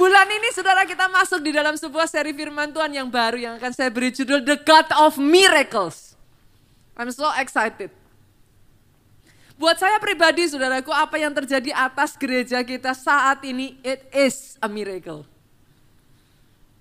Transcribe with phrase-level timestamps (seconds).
[0.00, 3.72] Bulan ini saudara kita masuk di dalam sebuah seri firman Tuhan yang baru yang akan
[3.76, 6.16] saya beri judul The God of Miracles.
[6.96, 7.92] I'm so excited.
[9.60, 14.68] Buat saya pribadi saudaraku apa yang terjadi atas gereja kita saat ini it is a
[14.68, 15.28] miracle.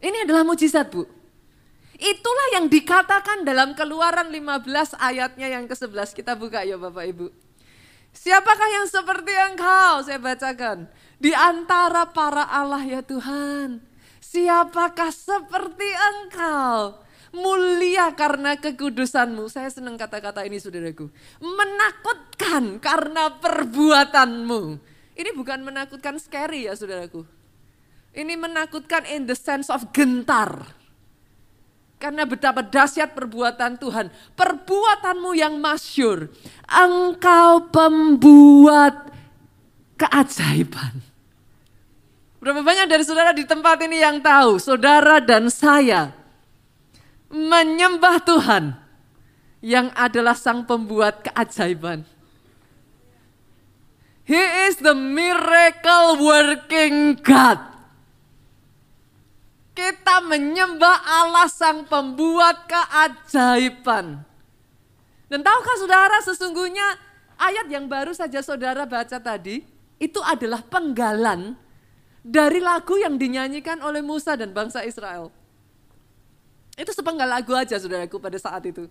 [0.01, 1.05] Ini adalah mujizat bu.
[2.01, 6.17] Itulah yang dikatakan dalam keluaran 15 ayatnya yang ke-11.
[6.17, 7.29] Kita buka ya Bapak Ibu.
[8.09, 10.01] Siapakah yang seperti engkau?
[10.01, 10.89] Saya bacakan.
[11.21, 13.77] Di antara para Allah ya Tuhan.
[14.17, 16.97] Siapakah seperti engkau?
[17.29, 19.45] Mulia karena kekudusanmu.
[19.45, 21.13] Saya senang kata-kata ini saudaraku.
[21.37, 24.81] Menakutkan karena perbuatanmu.
[25.13, 27.21] Ini bukan menakutkan scary ya saudaraku.
[28.17, 30.73] Ini menakutkan in the sense of gentar
[32.01, 34.09] karena betapa dahsyat perbuatan Tuhan.
[34.33, 36.33] Perbuatanmu yang masyur.
[36.65, 39.13] Engkau pembuat
[40.01, 41.10] keajaiban.
[42.41, 46.09] Berapa banyak dari saudara di tempat ini yang tahu, saudara dan saya
[47.29, 48.73] menyembah Tuhan
[49.61, 52.01] yang adalah sang pembuat keajaiban.
[54.25, 57.61] He is the miracle working God.
[59.77, 64.17] Kita menyembah Allah sang pembuat keajaiban.
[65.29, 66.97] Dan tahukah saudara sesungguhnya
[67.37, 69.61] ayat yang baru saja saudara baca tadi
[70.01, 71.53] itu adalah penggalan
[72.21, 75.33] dari lagu yang dinyanyikan oleh Musa dan bangsa Israel.
[76.77, 78.87] Itu sepenggal lagu aja saudaraku pada saat itu.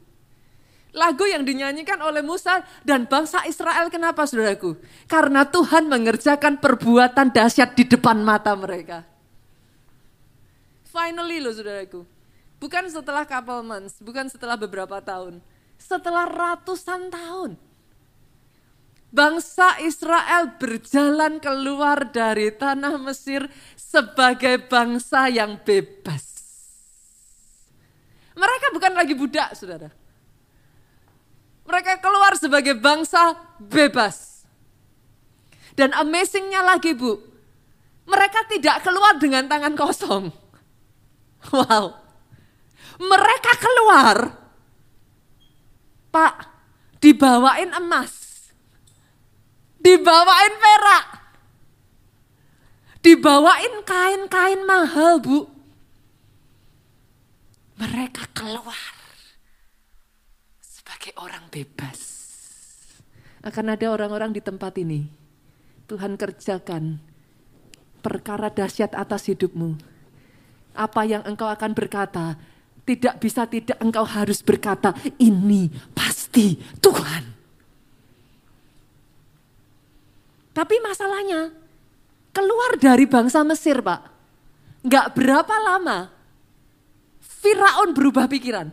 [0.91, 4.75] Lagu yang dinyanyikan oleh Musa dan bangsa Israel kenapa saudaraku?
[5.06, 9.06] Karena Tuhan mengerjakan perbuatan dahsyat di depan mata mereka.
[10.91, 12.03] Finally loh saudaraku.
[12.59, 15.39] Bukan setelah couple months, bukan setelah beberapa tahun.
[15.78, 17.69] Setelah ratusan tahun.
[19.11, 26.30] Bangsa Israel berjalan keluar dari tanah Mesir sebagai bangsa yang bebas.
[28.38, 29.91] Mereka bukan lagi budak, saudara.
[31.66, 34.47] Mereka keluar sebagai bangsa bebas.
[35.75, 37.19] Dan amazingnya lagi bu,
[38.06, 40.25] mereka tidak keluar dengan tangan kosong.
[41.41, 41.97] Wow.
[43.00, 44.37] Mereka keluar,
[46.12, 46.34] Pak,
[47.00, 48.19] dibawain emas,
[49.80, 51.06] dibawain perak,
[53.02, 55.48] dibawain kain-kain mahal, Bu.
[57.80, 58.92] Mereka keluar
[60.60, 61.98] sebagai orang bebas.
[63.41, 65.08] Akan ada orang-orang di tempat ini.
[65.88, 67.00] Tuhan kerjakan
[68.04, 69.80] perkara dahsyat atas hidupmu
[70.74, 72.38] apa yang engkau akan berkata,
[72.86, 77.40] tidak bisa tidak engkau harus berkata, ini pasti Tuhan.
[80.50, 81.55] Tapi masalahnya,
[82.34, 84.00] keluar dari bangsa Mesir Pak,
[84.83, 86.11] nggak berapa lama,
[87.22, 88.69] Firaun berubah pikiran.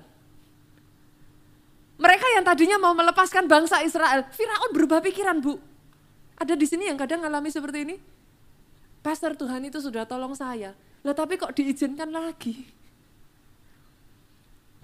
[1.98, 5.58] Mereka yang tadinya mau melepaskan bangsa Israel, Firaun berubah pikiran Bu.
[6.38, 7.96] Ada di sini yang kadang ngalami seperti ini?
[9.02, 12.68] Pastor Tuhan itu sudah tolong saya, lah tapi kok diizinkan lagi?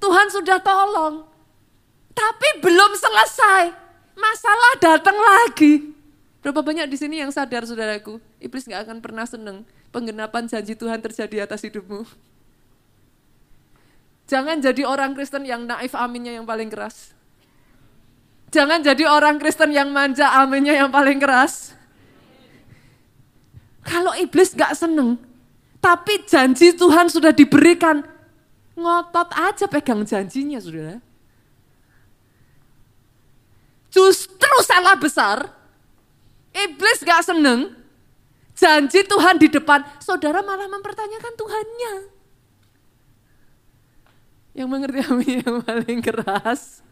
[0.03, 1.23] Tuhan sudah tolong.
[2.11, 3.71] Tapi belum selesai.
[4.19, 5.95] Masalah datang lagi.
[6.43, 9.63] Berapa banyak di sini yang sadar saudaraku, iblis gak akan pernah seneng
[9.95, 12.03] penggenapan janji Tuhan terjadi atas hidupmu.
[14.27, 17.15] Jangan jadi orang Kristen yang naif aminnya yang paling keras.
[18.51, 21.71] Jangan jadi orang Kristen yang manja aminnya yang paling keras.
[23.87, 25.15] Kalau iblis gak seneng,
[25.79, 28.03] tapi janji Tuhan sudah diberikan.
[28.75, 30.99] Ngotot aja pegang janjinya, saudara.
[33.93, 35.62] Justru salah besar.
[36.53, 37.73] Iblis gak seneng.
[38.53, 41.93] Janji Tuhan di depan, saudara malah mempertanyakan Tuhannya.
[44.53, 46.85] Yang mengerti amin yang paling keras.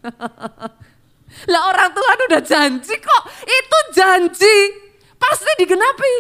[1.52, 4.58] lah orang Tuhan udah janji kok, itu janji.
[5.22, 6.14] Pasti digenapi.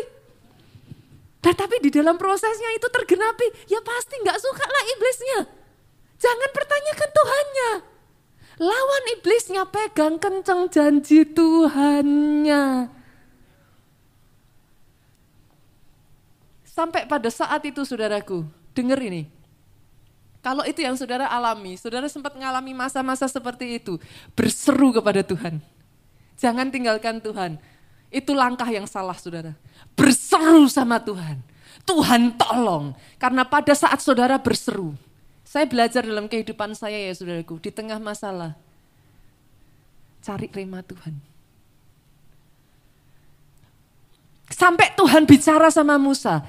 [1.41, 5.39] Tetapi di dalam prosesnya itu tergenapi, ya pasti nggak suka lah iblisnya.
[6.21, 7.71] Jangan pertanyakan Tuhannya.
[8.61, 13.00] Lawan iblisnya, pegang kenceng janji Tuhannya.
[16.71, 19.27] Sampai pada saat itu saudaraku, dengar ini.
[20.39, 23.99] Kalau itu yang saudara alami, saudara sempat mengalami masa-masa seperti itu,
[24.33, 25.59] berseru kepada Tuhan.
[26.39, 27.59] Jangan tinggalkan Tuhan.
[28.07, 29.53] Itu langkah yang salah saudara
[29.95, 31.39] berseru sama Tuhan.
[31.85, 32.93] Tuhan tolong.
[33.17, 34.93] Karena pada saat saudara berseru,
[35.41, 38.55] saya belajar dalam kehidupan saya ya saudaraku, di tengah masalah,
[40.21, 41.30] cari rema Tuhan.
[44.61, 46.45] Sampai Tuhan bicara sama Musa,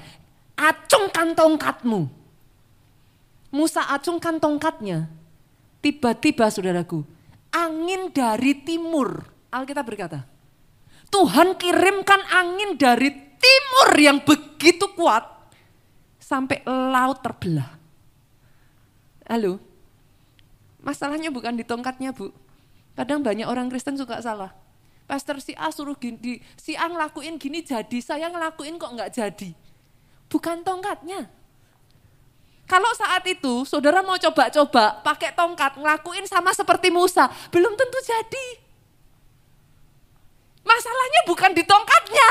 [0.53, 2.05] acungkan tongkatmu.
[3.49, 5.09] Musa acungkan tongkatnya.
[5.81, 7.01] Tiba-tiba saudaraku,
[7.49, 9.25] angin dari timur.
[9.49, 10.29] Alkitab berkata,
[11.09, 13.09] Tuhan kirimkan angin dari
[13.41, 15.25] timur yang begitu kuat
[16.21, 17.81] sampai laut terbelah.
[19.25, 19.57] Halo,
[20.85, 22.29] masalahnya bukan di tongkatnya bu.
[22.93, 24.62] Kadang banyak orang Kristen suka salah.
[25.03, 29.51] Pastor si A suruh gini, si A ngelakuin gini jadi, saya ngelakuin kok nggak jadi.
[30.31, 31.27] Bukan tongkatnya,
[32.63, 38.47] kalau saat itu saudara mau coba-coba pakai tongkat ngelakuin sama seperti Musa, belum tentu jadi.
[40.63, 42.29] Masalahnya bukan di tongkatnya,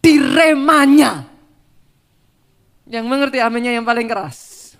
[0.00, 1.28] di remanya.
[2.88, 4.72] Yang mengerti aminnya yang paling keras.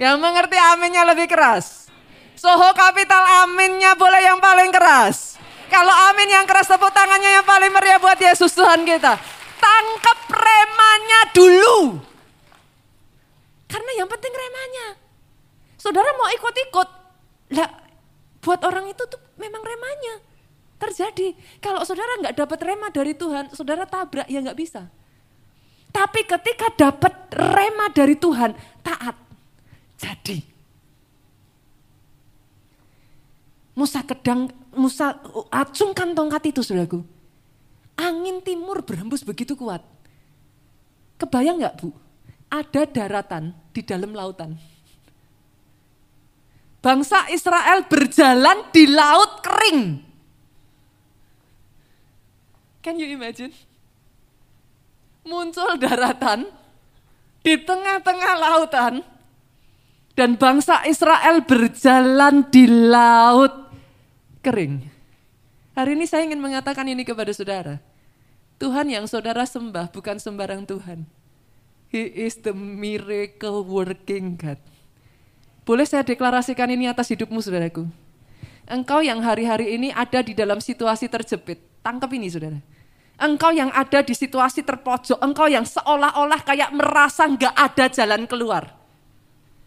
[0.00, 1.86] Yang mengerti aminnya lebih keras.
[2.34, 5.36] Soho kapital aminnya boleh yang paling keras.
[5.66, 9.18] Kalau amin yang keras tepuk tangannya yang paling meriah buat Yesus Tuhan kita.
[9.56, 11.78] Tangkap remanya dulu.
[13.66, 14.86] Karena yang penting remanya.
[15.76, 16.88] Saudara mau ikut-ikut.
[17.58, 17.70] Lah,
[18.42, 20.22] buat orang itu tuh memang remanya
[20.76, 21.34] terjadi.
[21.58, 24.86] Kalau saudara nggak dapat rema dari Tuhan, saudara tabrak ya nggak bisa.
[25.90, 28.52] Tapi ketika dapat rema dari Tuhan,
[28.84, 29.16] taat.
[29.96, 30.38] Jadi.
[33.76, 35.18] Musa kedang, Musa
[35.50, 37.00] acungkan tongkat itu saudaraku.
[37.96, 39.80] Angin timur berhembus begitu kuat.
[41.16, 41.90] Kebayang nggak bu?
[42.50, 44.54] ada daratan di dalam lautan.
[46.82, 49.80] Bangsa Israel berjalan di laut kering.
[52.78, 53.50] Can you imagine?
[55.26, 56.46] Muncul daratan
[57.42, 58.94] di tengah-tengah lautan
[60.14, 63.65] dan bangsa Israel berjalan di laut
[64.46, 64.86] kering.
[65.74, 67.82] Hari ini saya ingin mengatakan ini kepada saudara.
[68.62, 71.02] Tuhan yang saudara sembah bukan sembarang Tuhan.
[71.90, 74.62] He is the miracle working God.
[75.66, 77.90] Boleh saya deklarasikan ini atas hidupmu saudaraku.
[78.70, 81.58] Engkau yang hari-hari ini ada di dalam situasi terjepit.
[81.82, 82.62] Tangkap ini saudara.
[83.18, 85.18] Engkau yang ada di situasi terpojok.
[85.18, 88.78] Engkau yang seolah-olah kayak merasa nggak ada jalan keluar.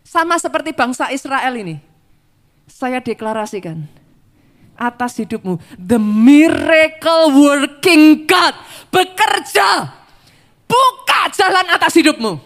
[0.08, 1.78] Sama seperti bangsa Israel ini.
[2.66, 4.00] Saya deklarasikan
[4.80, 5.60] atas hidupmu.
[5.76, 8.56] The miracle working God
[8.90, 10.00] bekerja
[10.70, 12.38] Buka jalan atas hidupmu.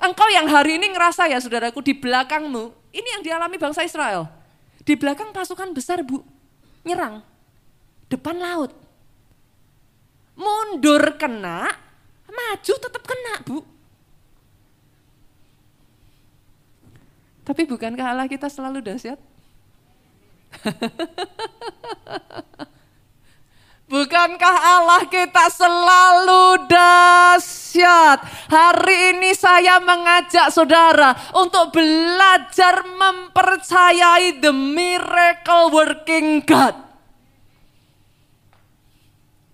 [0.00, 4.24] Engkau yang hari ini ngerasa ya saudaraku di belakangmu, ini yang dialami bangsa Israel.
[4.80, 6.24] Di belakang pasukan besar bu,
[6.80, 7.20] nyerang.
[8.08, 8.72] Depan laut.
[10.36, 11.68] Mundur kena,
[12.28, 13.60] maju tetap kena bu.
[17.44, 19.20] Tapi bukankah Allah kita selalu dahsyat?
[23.86, 28.18] Bukankah Allah kita selalu dahsyat?
[28.50, 36.74] Hari ini saya mengajak saudara untuk belajar mempercayai the miracle working God.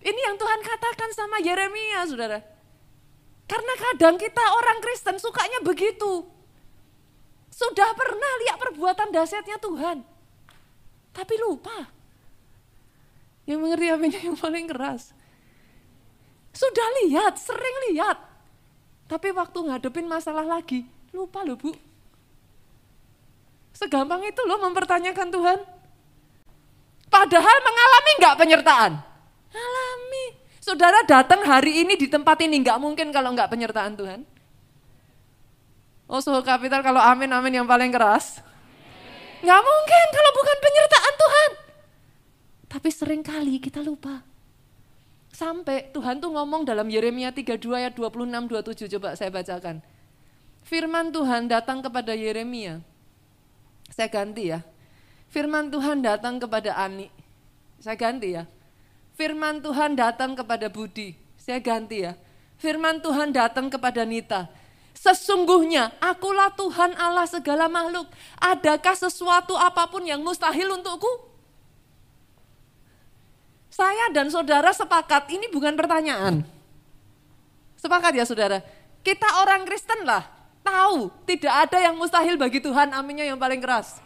[0.00, 2.40] Ini yang Tuhan katakan sama Yeremia, saudara.
[3.44, 6.24] Karena kadang kita orang Kristen sukanya begitu.
[7.52, 10.11] Sudah pernah lihat perbuatan dahsyatnya Tuhan.
[11.12, 11.92] Tapi lupa
[13.44, 15.12] yang mengerti aminnya yang paling keras.
[16.52, 18.20] Sudah lihat, sering lihat.
[19.08, 21.72] Tapi waktu ngadepin masalah lagi, lupa loh bu.
[23.72, 25.58] Segampang itu loh mempertanyakan Tuhan.
[27.12, 28.92] Padahal mengalami nggak penyertaan?
[29.52, 30.24] Alami.
[30.62, 34.20] Saudara datang hari ini di tempat ini nggak mungkin kalau nggak penyertaan Tuhan.
[36.08, 38.44] Oh suhu kapital kalau amin amin yang paling keras.
[39.42, 41.50] Nggak mungkin kalau bukan penyertaan Tuhan.
[42.70, 44.22] Tapi sering kali kita lupa.
[45.34, 49.82] Sampai Tuhan tuh ngomong dalam Yeremia 32 ayat 26 27 coba saya bacakan.
[50.62, 52.78] Firman Tuhan datang kepada Yeremia.
[53.90, 54.62] Saya ganti ya.
[55.26, 57.10] Firman Tuhan datang kepada Ani.
[57.82, 58.46] Saya ganti ya.
[59.18, 61.18] Firman Tuhan datang kepada Budi.
[61.34, 62.14] Saya ganti ya.
[62.62, 64.46] Firman Tuhan datang kepada Nita.
[64.92, 68.06] Sesungguhnya akulah Tuhan Allah segala makhluk.
[68.38, 71.10] Adakah sesuatu apa pun yang mustahil untukku?
[73.72, 76.44] Saya dan saudara sepakat, ini bukan pertanyaan.
[77.80, 78.60] Sepakat ya saudara?
[79.02, 80.28] Kita orang Kristen lah,
[80.62, 83.98] tahu tidak ada yang mustahil bagi Tuhan, aminnya yang paling keras.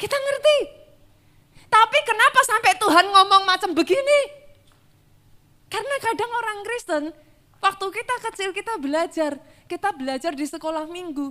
[0.00, 0.58] Kita ngerti.
[1.70, 4.20] Tapi kenapa sampai Tuhan ngomong macam begini?
[5.70, 7.02] Karena kadang orang Kristen,
[7.62, 9.38] waktu kita kecil kita belajar,
[9.70, 11.30] kita belajar di sekolah minggu.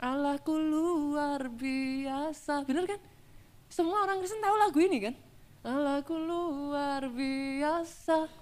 [0.00, 3.00] Allahku luar biasa, bener kan?
[3.68, 5.14] Semua orang Kristen tahu lagu ini kan?
[5.60, 8.40] Allahku luar biasa,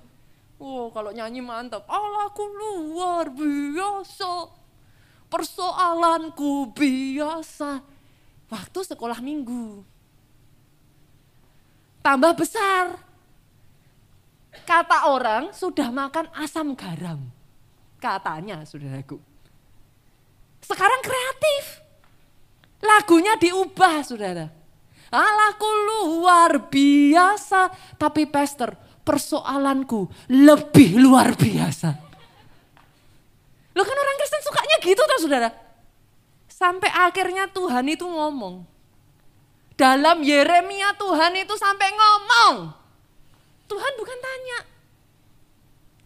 [0.59, 1.87] Oh, kalau nyanyi mantap.
[1.87, 4.51] Allahku luar biasa.
[5.31, 7.79] Persoalanku biasa.
[8.51, 9.87] Waktu sekolah minggu.
[12.03, 12.99] Tambah besar.
[14.69, 17.25] Kata orang sudah makan asam garam.
[17.97, 19.17] Katanya, saudaraku.
[20.61, 21.81] Sekarang kreatif.
[22.85, 24.53] Lagunya diubah, saudara.
[25.09, 27.73] Allahku luar biasa.
[27.97, 28.77] Tapi pastor,
[29.09, 31.89] persoalanku lebih luar biasa.
[33.73, 35.49] Lo kan orang Kristen sukanya gitu tuh saudara.
[36.45, 38.69] Sampai akhirnya Tuhan itu ngomong.
[39.81, 42.78] Dalam Yeremia Tuhan itu sampai ngomong.
[43.69, 44.59] Tuhan bukan tanya.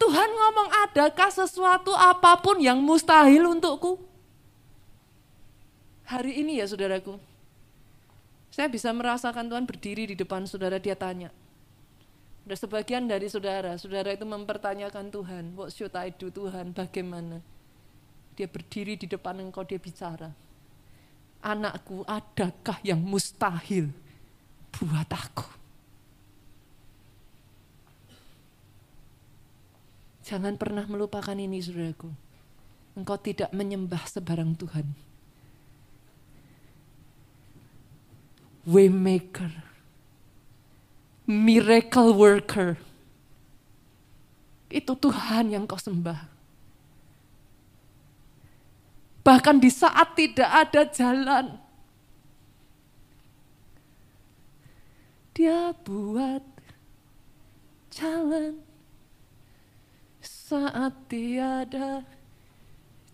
[0.03, 4.03] Tuhan ngomong adakah sesuatu apa pun yang mustahil untukku?
[6.11, 7.23] Hari ini ya saudaraku.
[8.51, 11.31] Saya bisa merasakan Tuhan berdiri di depan saudara dia tanya.
[12.43, 17.39] Ada sebagian dari saudara, saudara itu mempertanyakan Tuhan, what should I do Tuhan, bagaimana?
[18.35, 20.35] Dia berdiri di depan engkau, dia bicara.
[21.39, 23.95] Anakku, adakah yang mustahil
[24.75, 25.62] buat aku?
[30.33, 32.09] Jangan pernah melupakan ini, saudaraku.
[32.97, 34.89] Engkau tidak menyembah sebarang Tuhan.
[38.65, 39.73] Waymaker
[41.27, 42.71] miracle worker.
[44.73, 46.33] Itu Tuhan yang kau sembah.
[49.23, 51.47] Bahkan di saat tidak ada jalan,
[55.37, 56.43] dia buat
[57.93, 58.59] jalan
[60.53, 62.05] saat tiada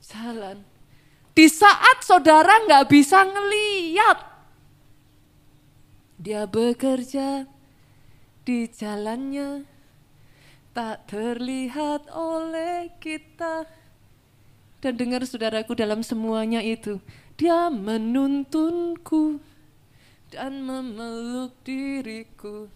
[0.02, 0.58] jalan.
[1.38, 4.18] Di saat saudara nggak bisa ngeliat,
[6.18, 7.46] dia bekerja
[8.42, 9.62] di jalannya
[10.74, 13.70] tak terlihat oleh kita.
[14.82, 16.98] Dan dengar saudaraku dalam semuanya itu,
[17.38, 19.38] dia menuntunku
[20.34, 22.66] dan memeluk diriku.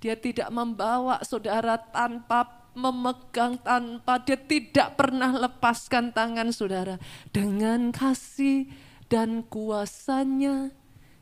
[0.00, 6.96] Dia tidak membawa saudara tanpa memegang tanpa dia tidak pernah lepaskan tangan saudara
[7.28, 8.72] dengan kasih
[9.12, 10.72] dan kuasanya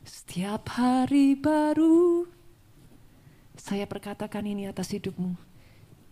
[0.07, 2.39] setiap hari baru
[3.59, 5.35] saya perkatakan ini atas hidupmu.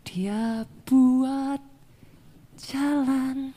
[0.03, 1.63] Dia buat
[2.59, 3.55] jalan.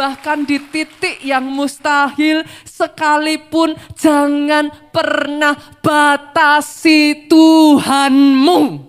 [0.00, 5.52] Bahkan di titik yang mustahil sekalipun jangan pernah
[5.84, 8.88] batasi Tuhanmu.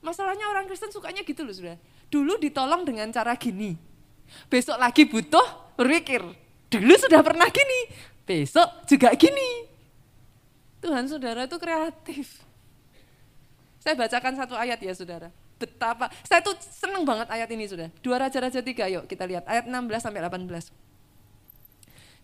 [0.00, 1.76] Masalahnya orang Kristen sukanya gitu loh sudah.
[2.08, 3.76] Dulu ditolong dengan cara gini.
[4.48, 6.24] Besok lagi butuh berpikir
[6.72, 7.92] dulu sudah pernah gini,
[8.24, 9.68] besok juga gini.
[10.80, 12.40] Tuhan saudara itu kreatif.
[13.84, 15.28] Saya bacakan satu ayat ya saudara.
[15.54, 17.88] Betapa, saya tuh seneng banget ayat ini sudah.
[18.02, 19.46] Dua Raja-Raja tiga, yuk kita lihat.
[19.46, 20.70] Ayat 16 sampai 18.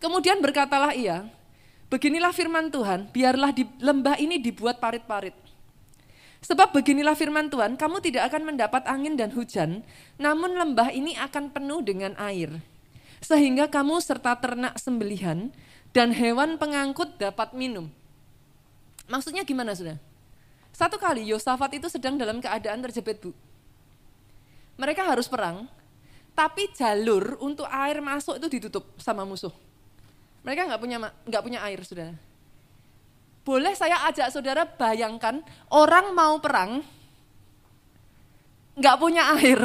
[0.01, 1.29] Kemudian berkatalah ia,
[1.93, 5.37] beginilah firman Tuhan, biarlah di lembah ini dibuat parit-parit.
[6.41, 9.85] Sebab beginilah firman Tuhan, kamu tidak akan mendapat angin dan hujan,
[10.17, 12.65] namun lembah ini akan penuh dengan air
[13.21, 15.53] sehingga kamu serta ternak sembelihan
[15.93, 17.93] dan hewan pengangkut dapat minum.
[19.07, 20.01] Maksudnya gimana sudah?
[20.81, 23.37] Satu kali Yosafat itu sedang dalam keadaan terjepit bu.
[24.81, 25.69] Mereka harus perang,
[26.33, 29.53] tapi jalur untuk air masuk itu ditutup sama musuh.
[30.41, 30.97] Mereka nggak punya
[31.29, 32.17] nggak punya air sudah.
[33.45, 36.81] Boleh saya ajak saudara bayangkan orang mau perang
[38.81, 39.61] nggak punya air.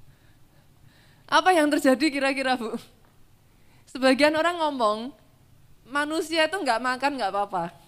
[1.36, 2.80] Apa yang terjadi kira-kira Bu?
[3.92, 5.12] Sebagian orang ngomong,
[5.84, 7.79] manusia itu nggak makan nggak apa-apa.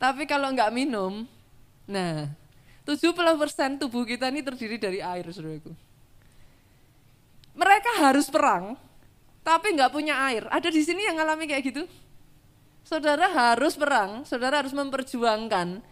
[0.00, 1.28] Tapi kalau nggak minum,
[1.84, 2.32] nah
[2.88, 3.12] 70%
[3.76, 5.76] tubuh kita ini terdiri dari air, saudaraku.
[7.52, 8.80] Mereka harus perang,
[9.44, 10.48] tapi nggak punya air.
[10.48, 11.84] Ada di sini yang ngalami kayak gitu?
[12.80, 15.84] Saudara harus perang, saudara harus memperjuangkan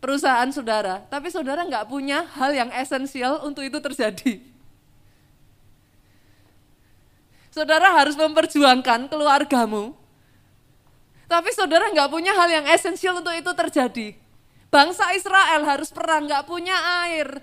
[0.00, 4.40] perusahaan saudara, tapi saudara nggak punya hal yang esensial untuk itu terjadi.
[7.52, 9.99] Saudara harus memperjuangkan keluargamu.
[11.30, 14.18] Tapi saudara nggak punya hal yang esensial untuk itu terjadi.
[14.66, 16.74] Bangsa Israel harus perang, nggak punya
[17.06, 17.38] air.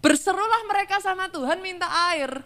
[0.00, 2.40] Berserulah mereka sama Tuhan minta air.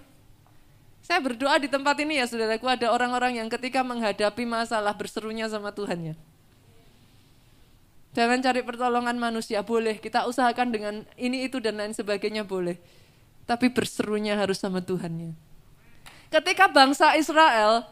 [1.07, 5.71] Saya berdoa di tempat ini ya saudaraku ada orang-orang yang ketika menghadapi masalah berserunya sama
[5.71, 6.19] Tuhannya.
[8.11, 10.03] Jangan cari pertolongan manusia, boleh.
[10.03, 12.75] Kita usahakan dengan ini, itu, dan lain sebagainya boleh.
[13.47, 15.51] Tapi berserunya harus sama Tuhannya
[16.31, 17.85] ketika bangsa Israel,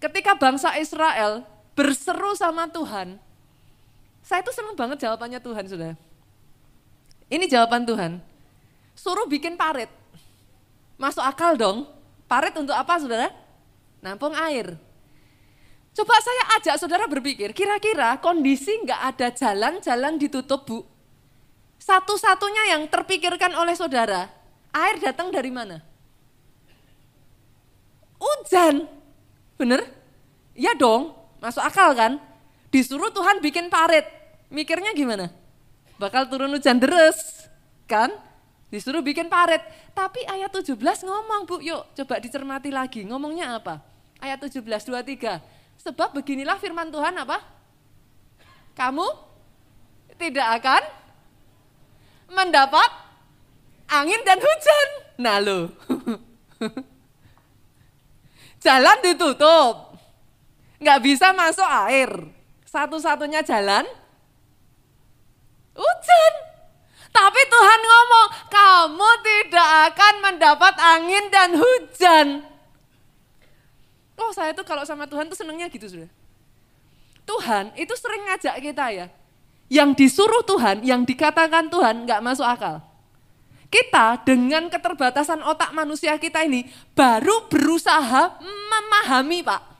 [0.00, 3.16] ketika bangsa Israel berseru sama Tuhan,
[4.22, 5.92] saya tuh seneng banget jawabannya Tuhan, sudah.
[7.32, 8.22] Ini jawaban Tuhan.
[8.94, 9.88] Suruh bikin parit.
[11.00, 11.88] Masuk akal dong.
[12.30, 13.32] Parit untuk apa, saudara?
[13.98, 14.78] Nampung air.
[15.92, 20.80] Coba saya ajak saudara berpikir, kira-kira kondisi nggak ada jalan-jalan ditutup, Bu.
[21.76, 24.30] Satu-satunya yang terpikirkan oleh saudara,
[24.72, 25.84] air datang dari mana?
[28.16, 28.88] Hujan.
[29.60, 29.84] Bener?
[30.56, 32.22] Ya dong, masuk akal kan?
[32.70, 34.06] Disuruh Tuhan bikin parit.
[34.48, 35.28] Mikirnya gimana?
[35.98, 37.50] Bakal turun hujan deras,
[37.84, 38.08] kan?
[38.72, 39.60] Disuruh bikin parit.
[39.92, 43.04] Tapi ayat 17 ngomong, Bu, yuk coba dicermati lagi.
[43.04, 43.82] Ngomongnya apa?
[44.22, 45.42] Ayat 17, 23.
[45.82, 47.42] Sebab beginilah firman Tuhan apa?
[48.72, 49.04] Kamu
[50.16, 50.82] tidak akan
[52.32, 52.90] mendapat
[53.90, 54.88] angin dan hujan.
[55.20, 55.58] Nah lo.
[58.64, 59.91] jalan ditutup.
[60.82, 62.10] Nggak bisa masuk air.
[62.66, 63.86] Satu-satunya jalan
[65.78, 66.34] hujan.
[67.12, 72.26] Tapi Tuhan ngomong, kamu tidak akan mendapat angin dan hujan.
[74.16, 76.10] Oh saya tuh kalau sama Tuhan tuh senengnya gitu sudah.
[77.28, 79.06] Tuhan itu sering ngajak kita ya.
[79.68, 82.80] Yang disuruh Tuhan, yang dikatakan Tuhan nggak masuk akal.
[83.72, 89.71] Kita dengan keterbatasan otak manusia kita ini baru berusaha memahami Pak.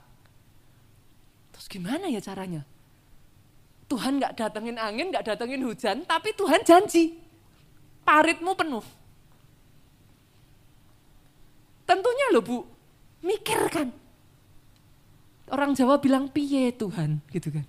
[1.72, 2.68] Gimana ya caranya?
[3.88, 7.16] Tuhan nggak datengin angin, nggak datengin hujan, tapi Tuhan janji
[8.04, 8.84] paritmu penuh.
[11.88, 12.58] Tentunya loh Bu,
[13.24, 13.88] mikirkan.
[15.48, 17.64] Orang Jawa bilang piye Tuhan gitu kan.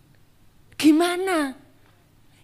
[0.76, 1.56] Gimana?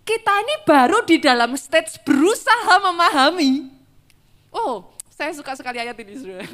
[0.03, 3.67] Kita ini baru di dalam stage berusaha memahami.
[4.51, 6.47] Oh, saya suka sekali ayat ini sudah.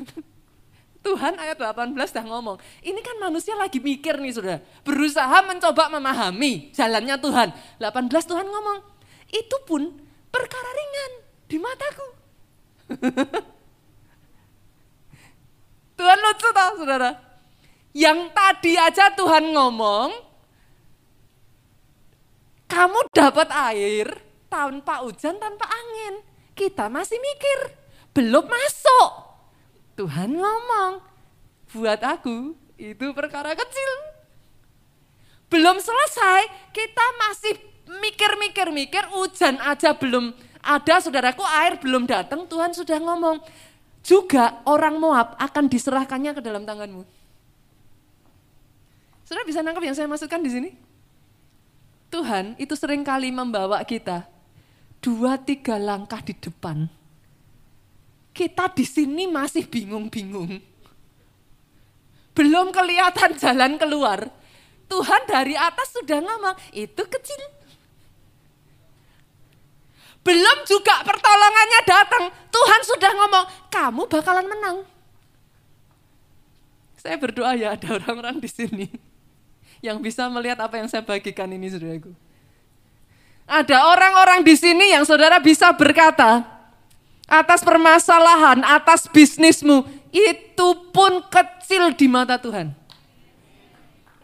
[1.06, 6.74] Tuhan ayat 18 dah ngomong, ini kan manusia lagi mikir nih sudah, berusaha mencoba memahami
[6.74, 7.54] jalannya Tuhan.
[7.78, 8.82] 18 Tuhan ngomong,
[9.30, 9.94] itu pun
[10.34, 11.12] perkara ringan
[11.46, 12.08] di mataku.
[16.02, 17.12] Tuhan lucu tau saudara.
[17.96, 20.10] Yang tadi aja Tuhan ngomong,
[22.66, 24.10] kamu dapat air
[24.50, 26.26] tanpa hujan, tanpa angin.
[26.58, 27.78] Kita masih mikir,
[28.12, 29.35] belum masuk.
[29.96, 31.00] Tuhan ngomong,
[31.72, 33.92] buat aku itu perkara kecil.
[35.48, 37.54] Belum selesai, kita masih
[38.04, 43.40] mikir-mikir-mikir, hujan aja belum ada, saudaraku air belum datang, Tuhan sudah ngomong.
[44.06, 47.02] Juga orang Moab akan diserahkannya ke dalam tanganmu.
[49.26, 50.70] Saudara bisa nangkap yang saya maksudkan di sini?
[52.14, 54.30] Tuhan itu sering kali membawa kita
[55.02, 56.86] dua tiga langkah di depan
[58.36, 60.60] kita di sini masih bingung-bingung.
[62.36, 64.28] Belum kelihatan jalan keluar.
[64.92, 67.42] Tuhan dari atas sudah ngomong, itu kecil.
[70.20, 74.78] Belum juga pertolongannya datang, Tuhan sudah ngomong, kamu bakalan menang.
[77.00, 78.88] Saya berdoa ya ada orang-orang di sini
[79.80, 82.12] yang bisa melihat apa yang saya bagikan ini saudaraku.
[83.46, 86.55] Ada orang-orang di sini yang saudara bisa berkata,
[87.26, 92.72] atas permasalahan, atas bisnismu, itu pun kecil di mata Tuhan.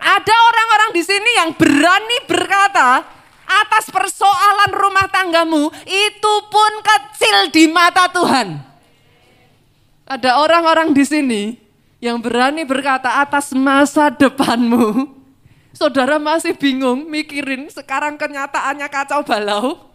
[0.01, 3.05] Ada orang-orang di sini yang berani berkata,
[3.45, 8.57] atas persoalan rumah tanggamu, itu pun kecil di mata Tuhan.
[10.09, 11.41] Ada orang-orang di sini
[12.01, 15.07] yang berani berkata atas masa depanmu.
[15.71, 19.90] Saudara masih bingung mikirin sekarang kenyataannya kacau balau.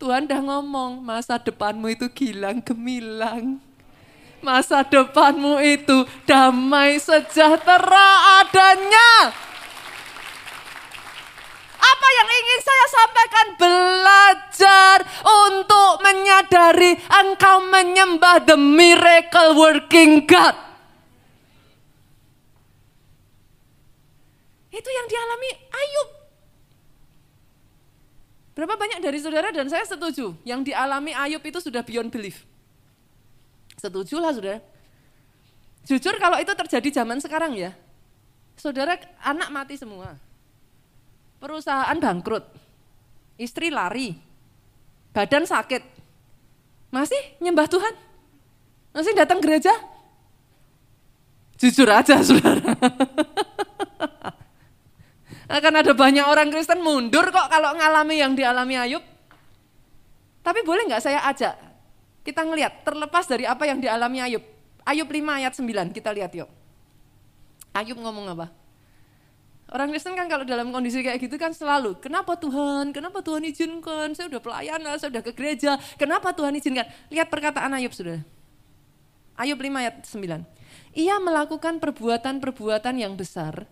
[0.00, 3.60] Tuhan dah ngomong masa depanmu itu gilang gemilang.
[4.40, 9.28] Masa depanmu itu damai sejahtera adanya.
[11.76, 13.46] Apa yang ingin saya sampaikan?
[13.60, 20.56] Belajar untuk menyadari engkau menyembah the miracle working God.
[24.72, 26.19] Itu yang dialami Ayub.
[28.60, 32.44] Berapa banyak dari saudara dan saya setuju, yang dialami Ayub itu sudah beyond belief.
[33.80, 34.60] Setuju lah saudara.
[35.88, 37.72] Jujur kalau itu terjadi zaman sekarang ya,
[38.60, 40.12] saudara anak mati semua.
[41.40, 42.44] Perusahaan bangkrut,
[43.40, 44.12] istri lari,
[45.16, 45.80] badan sakit.
[46.92, 47.96] Masih nyembah Tuhan?
[48.92, 49.72] Masih datang gereja?
[51.56, 52.76] Jujur aja saudara.
[55.50, 59.02] Akan ada banyak orang Kristen mundur kok kalau ngalami yang dialami Ayub.
[60.46, 61.58] Tapi boleh nggak saya ajak
[62.22, 64.44] kita ngelihat terlepas dari apa yang dialami Ayub.
[64.86, 66.48] Ayub 5 ayat 9 kita lihat yuk.
[67.74, 68.46] Ayub ngomong apa?
[69.70, 74.10] Orang Kristen kan kalau dalam kondisi kayak gitu kan selalu, kenapa Tuhan, kenapa Tuhan izinkan,
[74.18, 76.90] saya udah pelayanan, saya udah ke gereja, kenapa Tuhan izinkan?
[77.06, 78.18] Lihat perkataan Ayub sudah.
[79.38, 80.42] Ayub 5 ayat 9.
[80.98, 83.70] Ia melakukan perbuatan-perbuatan yang besar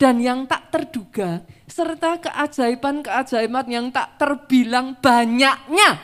[0.00, 6.00] dan yang tak terduga, serta keajaiban-keajaiban yang tak terbilang banyaknya.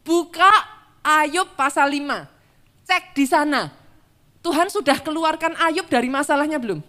[0.00, 0.48] Buka
[1.04, 2.24] Ayub pasal 5,
[2.88, 3.68] cek di sana.
[4.40, 6.80] Tuhan sudah keluarkan Ayub dari masalahnya belum?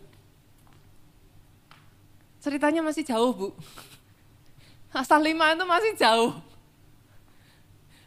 [2.40, 3.48] Ceritanya masih jauh bu.
[4.88, 6.32] Pasal 5 itu masih jauh.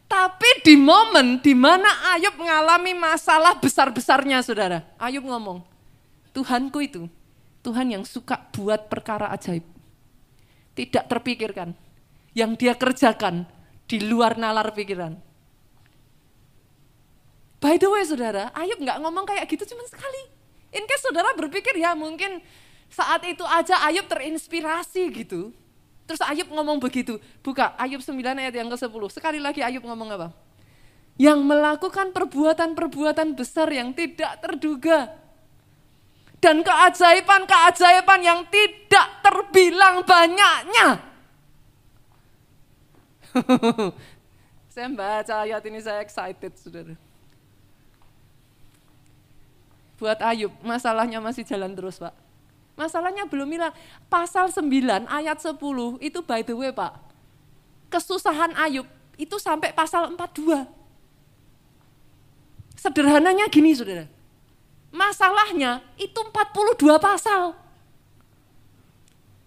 [0.09, 4.81] Tapi di momen di mana Ayub mengalami masalah besar-besarnya saudara.
[4.97, 5.61] Ayub ngomong,
[6.33, 7.05] Tuhanku itu,
[7.61, 9.65] Tuhan yang suka buat perkara ajaib.
[10.73, 11.77] Tidak terpikirkan.
[12.33, 13.45] Yang dia kerjakan
[13.85, 15.19] di luar nalar pikiran.
[17.61, 20.33] By the way saudara, Ayub nggak ngomong kayak gitu cuma sekali.
[20.73, 22.41] In case saudara berpikir ya mungkin
[22.89, 25.53] saat itu aja Ayub terinspirasi gitu.
[26.09, 27.21] Terus Ayub ngomong begitu.
[27.45, 29.01] Buka Ayub 9 ayat yang ke-10.
[29.13, 30.27] Sekali lagi Ayub ngomong apa?
[31.21, 35.20] Yang melakukan perbuatan-perbuatan besar yang tidak terduga.
[36.41, 40.97] Dan keajaiban-keajaiban yang tidak terbilang banyaknya.
[44.73, 46.97] saya baca ayat ini saya excited saudara.
[50.01, 52.17] Buat Ayub, masalahnya masih jalan terus Pak.
[52.73, 53.69] Masalahnya belum hilang.
[54.09, 55.53] Pasal 9 ayat 10
[56.01, 56.97] itu by the way Pak.
[57.93, 60.65] Kesusahan Ayub itu sampai pasal 42.
[62.81, 64.09] Sederhananya gini saudara.
[64.91, 67.55] Masalahnya itu 42 pasal.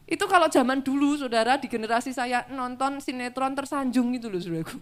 [0.05, 4.77] Itu kalau zaman dulu saudara di generasi saya nonton sinetron tersanjung gitu loh saudaraku.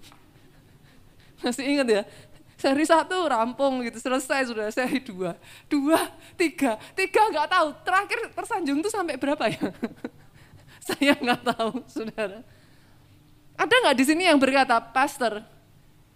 [1.42, 2.02] Masih ingat ya?
[2.58, 5.34] Seri satu rampung gitu, selesai sudah seri dua.
[5.66, 5.98] Dua,
[6.38, 7.68] tiga, tiga nggak tahu.
[7.82, 9.66] Terakhir tersanjung tuh sampai berapa ya?
[10.86, 12.42] Saya nggak tahu, saudara.
[13.58, 15.42] Ada nggak di sini yang berkata, Pastor,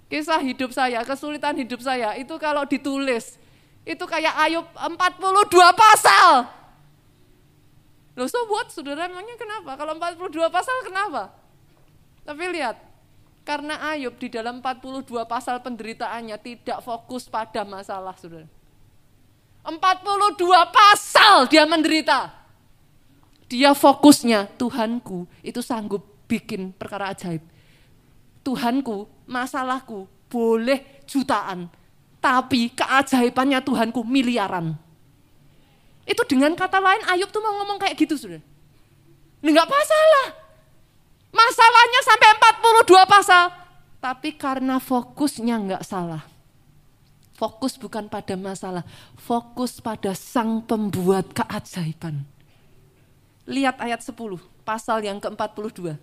[0.06, 3.38] kisah hidup saya, kesulitan hidup saya, itu kalau ditulis,
[3.87, 4.90] itu kayak Ayub 42
[5.79, 6.51] pasal.
[8.18, 9.79] Loh so what, saudara, emangnya kenapa?
[9.79, 11.31] Kalau 42 pasal kenapa?
[12.27, 12.75] Tapi lihat,
[13.46, 18.51] karena Ayub di dalam 42 pasal penderitaannya tidak fokus pada masalah, saudara.
[19.62, 19.79] 42
[20.75, 22.35] pasal dia menderita.
[23.46, 27.44] Dia fokusnya, Tuhanku itu sanggup bikin perkara ajaib.
[28.42, 31.70] Tuhanku, masalahku boleh jutaan,
[32.26, 34.74] tapi keajaibannya Tuhanku miliaran.
[36.02, 38.42] Itu dengan kata lain Ayub tuh mau ngomong kayak gitu, saudara.
[39.38, 40.26] Enggak masalah.
[41.30, 42.28] Masalahnya sampai
[42.82, 43.44] 42 pasal.
[44.02, 46.26] Tapi karena fokusnya nggak salah.
[47.38, 48.82] Fokus bukan pada masalah,
[49.14, 52.26] fokus pada sang pembuat keajaiban.
[53.46, 55.94] Lihat ayat 10, pasal yang ke-42.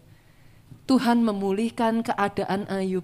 [0.87, 3.03] Tuhan memulihkan keadaan Ayub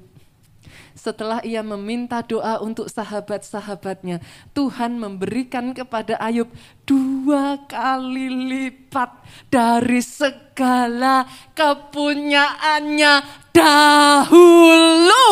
[0.97, 4.19] setelah ia meminta doa untuk sahabat-sahabatnya,
[4.53, 6.49] Tuhan memberikan kepada Ayub
[6.83, 9.11] dua kali lipat
[9.47, 13.13] dari segala kepunyaannya
[13.53, 15.27] dahulu.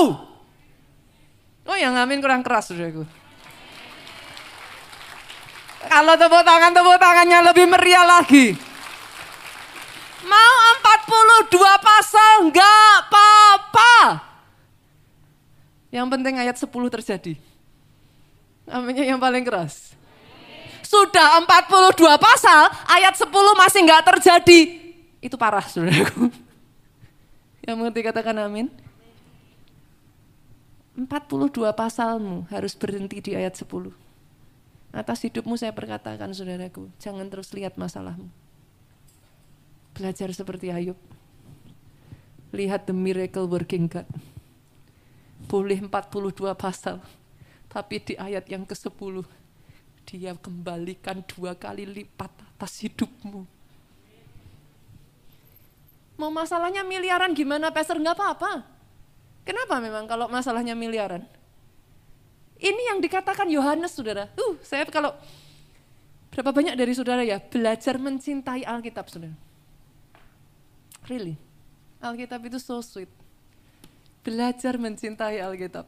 [1.68, 3.04] Oh yang amin kurang keras saudaraku.
[5.88, 8.56] Kalau tepuk tangan, tepuk tangannya lebih meriah lagi.
[10.28, 10.56] Mau
[11.48, 14.27] 42 pasal enggak apa-apa.
[15.88, 17.34] Yang penting ayat 10 terjadi.
[18.68, 19.96] Namanya yang paling keras.
[20.84, 24.60] Sudah 42 pasal, ayat 10 masih nggak terjadi.
[25.24, 26.32] Itu parah, saudaraku.
[27.68, 28.72] Yang mengerti katakan amin.
[30.96, 33.92] 42 pasalmu harus berhenti di ayat 10.
[34.96, 38.32] Atas hidupmu saya perkatakan saudaraku, jangan terus lihat masalahmu.
[39.92, 40.98] Belajar seperti Ayub.
[42.56, 44.08] Lihat the miracle working God
[45.48, 47.00] boleh 42 pasal.
[47.68, 49.24] Tapi di ayat yang ke-10
[50.08, 53.44] dia kembalikan dua kali lipat atas hidupmu.
[56.16, 58.00] Mau masalahnya miliaran gimana Pastor?
[58.00, 58.64] Enggak apa-apa.
[59.44, 61.28] Kenapa memang kalau masalahnya miliaran?
[62.58, 64.32] Ini yang dikatakan Yohanes saudara.
[64.34, 65.14] Uh, saya kalau
[66.34, 69.36] berapa banyak dari saudara ya belajar mencintai Alkitab saudara.
[71.06, 71.38] Really?
[72.02, 73.12] Alkitab itu so sweet.
[74.28, 75.88] Belajar mencintai Alkitab.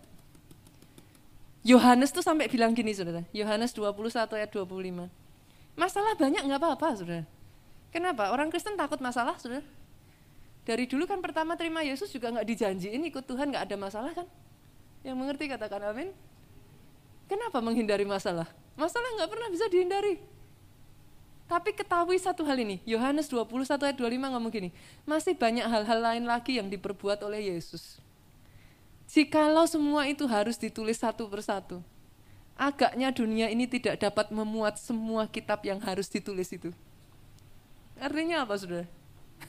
[1.60, 5.12] Yohanes tuh sampai bilang gini saudara, Yohanes 21 ayat 25.
[5.76, 7.28] Masalah banyak nggak apa-apa saudara.
[7.92, 8.32] Kenapa?
[8.32, 9.60] Orang Kristen takut masalah saudara.
[10.64, 14.28] Dari dulu kan pertama terima Yesus juga nggak dijanjiin ikut Tuhan nggak ada masalah kan?
[15.04, 16.16] Yang mengerti katakan amin.
[17.28, 18.48] Kenapa menghindari masalah?
[18.80, 20.16] Masalah nggak pernah bisa dihindari.
[21.44, 24.72] Tapi ketahui satu hal ini, Yohanes 21 ayat 25 ngomong gini,
[25.04, 28.00] masih banyak hal-hal lain lagi yang diperbuat oleh Yesus.
[29.10, 31.82] Jikalau semua itu harus ditulis satu persatu,
[32.54, 36.70] agaknya dunia ini tidak dapat memuat semua kitab yang harus ditulis itu.
[37.98, 38.88] Artinya apa saudara?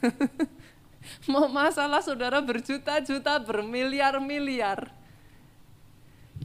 [1.30, 4.96] Mau masalah saudara berjuta-juta, bermiliar-miliar.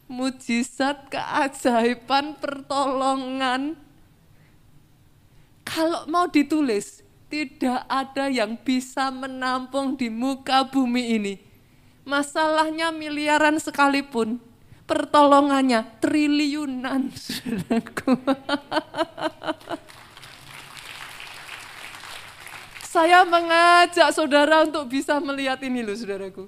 [0.05, 3.79] Mujizat, keajaiban, pertolongan,
[5.65, 11.33] kalau mau ditulis, tidak ada yang bisa menampung di muka bumi ini.
[12.05, 14.37] Masalahnya miliaran sekalipun,
[14.85, 18.13] pertolongannya triliunan, saudaraku.
[22.85, 26.45] Saya mengajak saudara untuk bisa melihat ini loh saudaraku.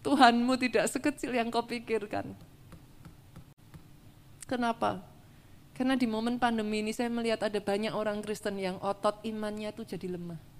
[0.00, 2.32] Tuhanmu tidak sekecil yang kau pikirkan.
[4.48, 5.04] Kenapa?
[5.76, 9.84] Karena di momen pandemi ini saya melihat ada banyak orang Kristen yang otot imannya itu
[9.84, 10.55] jadi lemah.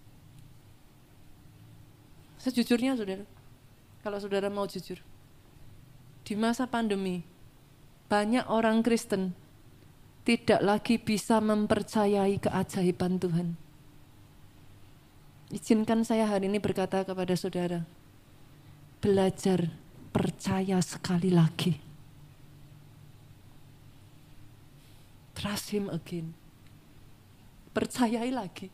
[2.46, 3.26] Sejujurnya saudara,
[4.06, 5.02] kalau saudara mau jujur,
[6.22, 7.26] di masa pandemi
[8.06, 9.34] banyak orang Kristen
[10.22, 13.48] tidak lagi bisa mempercayai keajaiban Tuhan.
[15.50, 17.82] Izinkan saya hari ini berkata kepada saudara,
[19.02, 19.66] belajar
[20.14, 21.82] percaya sekali lagi
[25.36, 26.32] Trust him again.
[27.76, 28.72] Percayai lagi.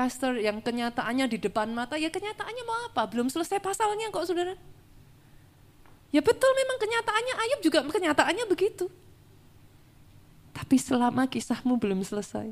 [0.00, 3.04] Pastor yang kenyataannya di depan mata, ya kenyataannya mau apa?
[3.04, 4.56] Belum selesai pasalnya kok saudara.
[6.08, 8.88] Ya betul memang kenyataannya Ayub juga kenyataannya begitu.
[10.56, 12.48] Tapi selama kisahmu belum selesai,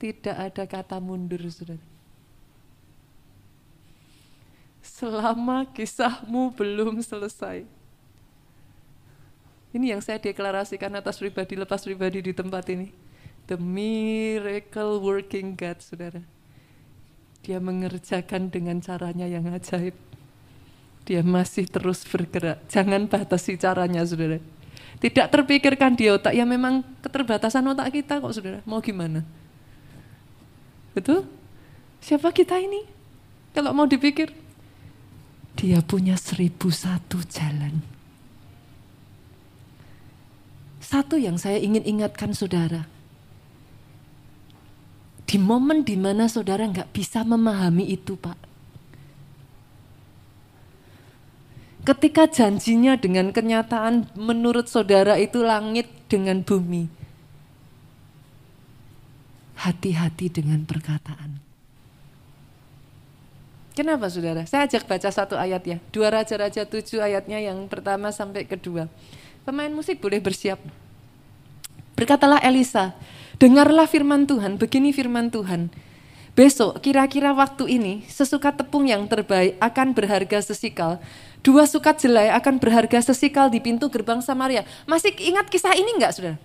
[0.00, 1.84] tidak ada kata mundur saudara.
[4.80, 7.68] Selama kisahmu belum selesai,
[9.76, 13.04] ini yang saya deklarasikan atas pribadi lepas pribadi di tempat ini.
[13.46, 16.22] The miracle working God, saudara.
[17.46, 19.94] Dia mengerjakan dengan caranya yang ajaib.
[21.06, 22.66] Dia masih terus bergerak.
[22.66, 24.42] Jangan batasi caranya, saudara.
[24.98, 26.34] Tidak terpikirkan di otak.
[26.34, 28.58] Ya memang keterbatasan otak kita kok, saudara.
[28.66, 29.22] Mau gimana?
[30.90, 31.22] Betul?
[32.02, 32.82] Siapa kita ini?
[33.54, 34.34] Kalau mau dipikir,
[35.54, 37.96] dia punya seribu satu jalan
[40.86, 42.86] satu yang saya ingin ingatkan saudara.
[45.26, 48.38] Di momen di mana saudara nggak bisa memahami itu Pak.
[51.86, 56.90] Ketika janjinya dengan kenyataan menurut saudara itu langit dengan bumi.
[59.58, 61.38] Hati-hati dengan perkataan.
[63.76, 64.42] Kenapa saudara?
[64.48, 65.78] Saya ajak baca satu ayat ya.
[65.92, 68.88] Dua Raja-Raja tujuh ayatnya yang pertama sampai kedua.
[69.44, 70.58] Pemain musik boleh bersiap.
[71.94, 72.96] Berkatalah Elisa,
[73.36, 75.68] dengarlah firman Tuhan, begini firman Tuhan.
[76.36, 81.00] Besok kira-kira waktu ini sesuka tepung yang terbaik akan berharga sesikal.
[81.40, 84.68] Dua sukat jelai akan berharga sesikal di pintu gerbang Samaria.
[84.84, 86.36] Masih ingat kisah ini enggak saudara?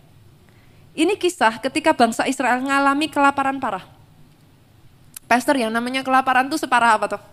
[0.96, 3.84] Ini kisah ketika bangsa Israel mengalami kelaparan parah.
[5.28, 7.24] Pastor yang namanya kelaparan itu separah apa tuh?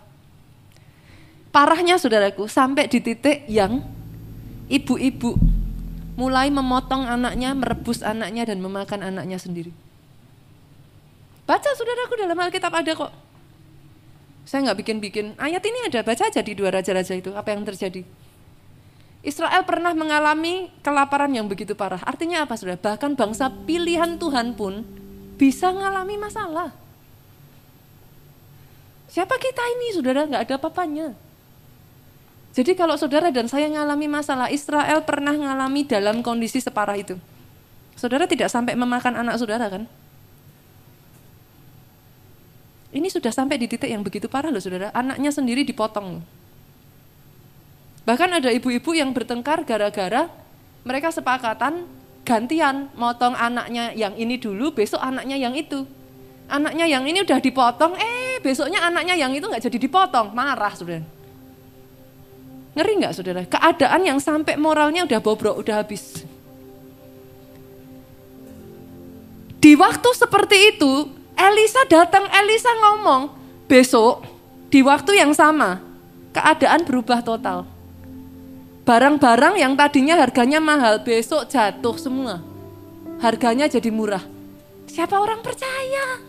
[1.55, 3.83] Parahnya saudaraku sampai di titik yang
[4.67, 5.48] ibu-ibu
[6.19, 9.71] mulai memotong anaknya, merebus anaknya dan memakan anaknya sendiri.
[11.47, 13.11] Baca saudaraku dalam Alkitab ada kok.
[14.43, 18.03] Saya nggak bikin-bikin, ayat ini ada, baca aja di dua raja-raja itu, apa yang terjadi.
[19.23, 22.03] Israel pernah mengalami kelaparan yang begitu parah.
[22.03, 22.79] Artinya apa saudara?
[22.79, 24.83] Bahkan bangsa pilihan Tuhan pun
[25.39, 26.71] bisa mengalami masalah.
[29.11, 30.23] Siapa kita ini saudara?
[30.23, 31.07] Nggak ada apa-apanya.
[32.59, 37.15] Jadi kalau saudara dan saya mengalami masalah, Israel pernah mengalami dalam kondisi separah itu.
[37.95, 39.87] Saudara tidak sampai memakan anak saudara kan?
[42.91, 46.19] Ini sudah sampai di titik yang begitu parah loh saudara, anaknya sendiri dipotong.
[48.03, 50.27] Bahkan ada ibu-ibu yang bertengkar gara-gara
[50.83, 51.87] mereka sepakatan
[52.27, 55.87] gantian motong anaknya yang ini dulu, besok anaknya yang itu.
[56.51, 61.18] Anaknya yang ini udah dipotong, eh besoknya anaknya yang itu nggak jadi dipotong, marah saudara.
[62.79, 63.43] Ngeri nggak saudara?
[63.43, 66.23] Keadaan yang sampai moralnya udah bobrok, udah habis.
[69.59, 73.35] Di waktu seperti itu, Elisa datang, Elisa ngomong,
[73.67, 74.23] besok
[74.71, 75.83] di waktu yang sama,
[76.31, 77.67] keadaan berubah total.
[78.87, 82.39] Barang-barang yang tadinya harganya mahal, besok jatuh semua.
[83.19, 84.23] Harganya jadi murah.
[84.87, 86.23] Siapa orang percaya?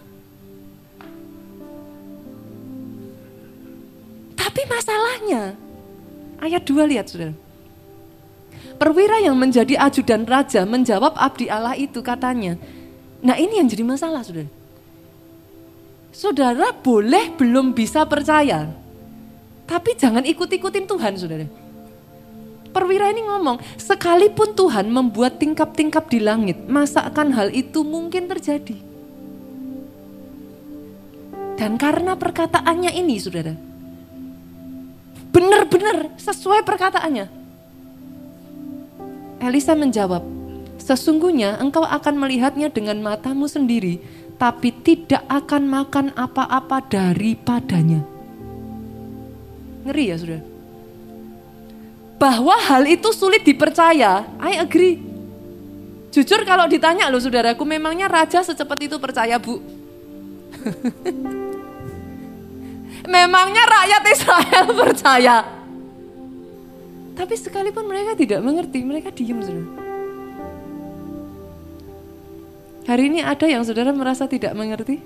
[4.34, 5.54] Tapi masalahnya,
[6.40, 7.36] Ayat 2 lihat saudara.
[8.80, 12.56] Perwira yang menjadi ajudan raja menjawab abdi Allah itu katanya.
[13.20, 14.48] Nah ini yang jadi masalah saudara.
[16.16, 18.72] Saudara boleh belum bisa percaya.
[19.68, 21.46] Tapi jangan ikut-ikutin Tuhan saudara.
[22.70, 28.78] Perwira ini ngomong, sekalipun Tuhan membuat tingkap-tingkap di langit, masakan hal itu mungkin terjadi.
[31.58, 33.52] Dan karena perkataannya ini saudara,
[35.30, 37.26] benar-benar sesuai perkataannya.
[39.40, 40.20] Elisa menjawab,
[40.76, 44.04] sesungguhnya engkau akan melihatnya dengan matamu sendiri,
[44.36, 48.04] tapi tidak akan makan apa-apa daripadanya.
[49.88, 50.40] Ngeri ya sudah.
[52.20, 55.00] Bahwa hal itu sulit dipercaya, I agree.
[56.12, 59.56] Jujur kalau ditanya loh saudaraku, memangnya raja secepat itu percaya bu?
[63.10, 65.36] memangnya rakyat Israel percaya?
[67.18, 69.90] Tapi sekalipun mereka tidak mengerti, mereka diam saudara.
[72.88, 75.02] Hari ini ada yang saudara merasa tidak mengerti?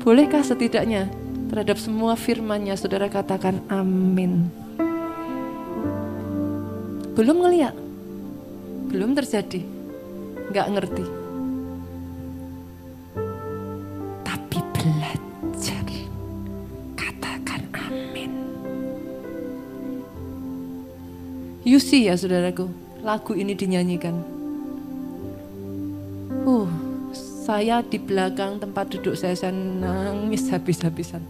[0.00, 1.10] Bolehkah setidaknya
[1.50, 4.48] terhadap semua firmannya saudara katakan amin.
[7.18, 7.74] Belum ngeliat,
[8.88, 9.60] belum terjadi,
[10.54, 11.19] nggak ngerti.
[21.80, 22.68] See ya saudaraku,
[23.00, 24.12] lagu ini dinyanyikan.
[26.44, 26.68] Uh,
[27.42, 31.24] saya di belakang tempat duduk saya, saya nangis habis-habisan.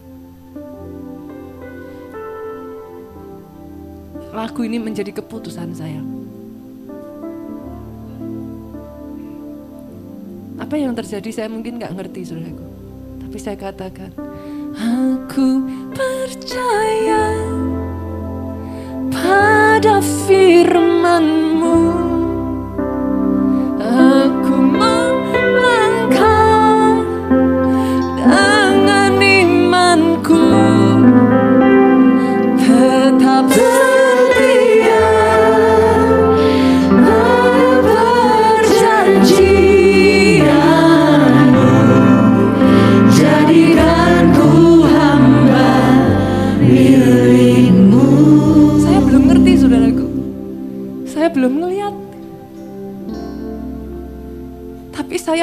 [4.34, 6.02] Lagu ini menjadi keputusan saya.
[10.58, 12.66] Apa yang terjadi saya mungkin nggak ngerti saudaraku.
[13.22, 14.10] Tapi saya katakan,
[14.76, 15.62] aku
[15.94, 17.22] percaya
[19.10, 21.99] pada firmanmu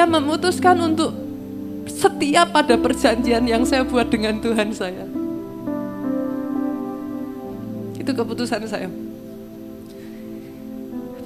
[0.08, 1.12] memutuskan untuk
[1.88, 5.04] setia pada perjanjian yang saya buat dengan Tuhan saya
[7.96, 8.88] Itu keputusan saya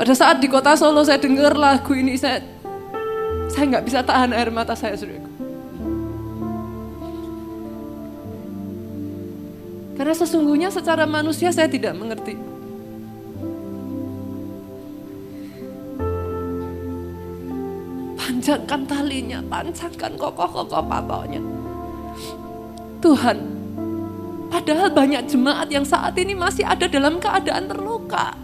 [0.02, 2.42] pada saat di kota Solo saya dengar lagu ini saya
[3.52, 5.30] saya nggak bisa tahan air mata saya saudaraku.
[9.94, 12.51] Karena sesungguhnya secara manusia saya tidak mengerti.
[18.42, 21.38] Panjangkan talinya, panjangkan kokoh-kokoh patoknya.
[22.98, 23.38] Tuhan,
[24.50, 28.34] padahal banyak jemaat yang saat ini masih ada dalam keadaan terluka.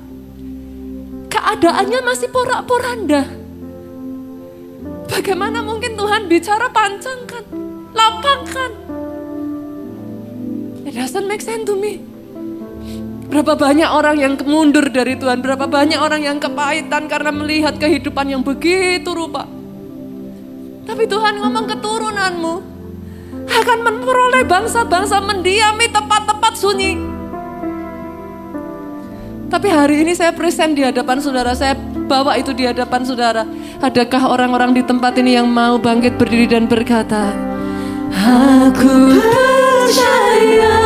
[1.27, 3.27] Keadaannya masih porak-poranda.
[5.11, 7.43] Bagaimana mungkin Tuhan bicara panjangkan,
[7.91, 8.71] lapangkan,
[10.87, 11.99] It doesn't make sense to me.
[13.35, 18.31] Berapa banyak orang yang mundur dari Tuhan, berapa banyak orang yang kepahitan karena melihat kehidupan
[18.31, 19.58] yang begitu rupa.
[20.89, 22.55] Tapi Tuhan ngomong keturunanmu
[23.45, 26.97] akan memperoleh bangsa-bangsa mendiami tempat-tempat sunyi.
[29.53, 31.77] Tapi hari ini saya present di hadapan saudara, saya
[32.09, 33.45] bawa itu di hadapan saudara.
[33.85, 37.37] Adakah orang-orang di tempat ini yang mau bangkit berdiri dan berkata,
[38.09, 40.78] Aku percaya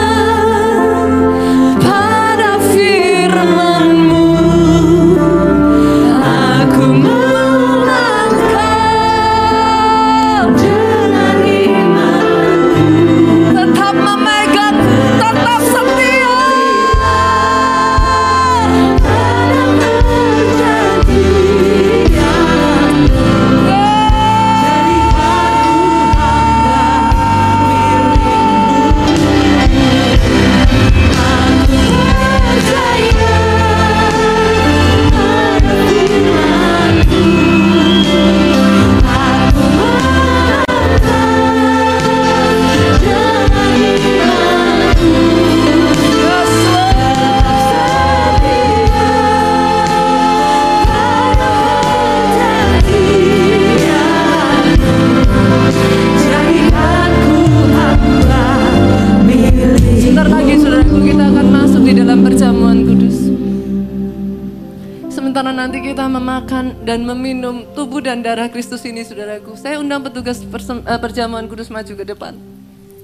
[68.13, 69.57] dan darah Kristus ini saudaraku.
[69.57, 72.37] Saya undang petugas eh, perjamuan kudus maju ke depan.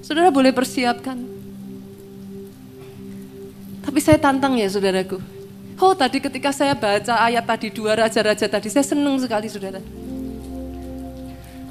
[0.04, 1.16] Saudara boleh persiapkan.
[3.88, 5.16] Tapi saya tantang ya saudaraku.
[5.80, 9.80] Oh tadi ketika saya baca ayat tadi dua raja-raja tadi saya senang sekali saudara.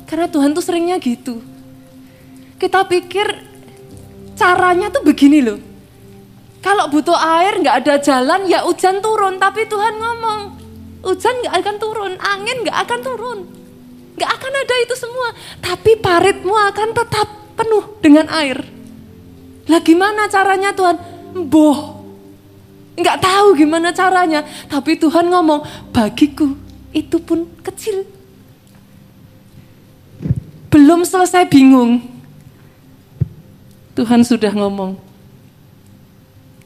[0.10, 1.38] Karena Tuhan tuh seringnya gitu.
[2.58, 3.38] Kita pikir
[4.34, 5.62] caranya tuh begini loh.
[6.66, 9.38] Kalau butuh air nggak ada jalan ya hujan turun.
[9.38, 10.57] Tapi Tuhan ngomong
[11.06, 13.40] hujan nggak akan turun, angin nggak akan turun.
[14.18, 15.30] Nggak akan ada itu semua.
[15.62, 18.66] Tapi paritmu akan tetap penuh dengan air.
[19.70, 20.98] Lah gimana caranya Tuhan?
[21.46, 22.02] Boh.
[22.98, 24.42] Nggak tahu gimana caranya.
[24.66, 26.58] Tapi Tuhan ngomong bagiku
[26.90, 28.10] itu pun kecil.
[30.74, 32.02] Belum selesai bingung.
[33.94, 34.94] Tuhan sudah ngomong,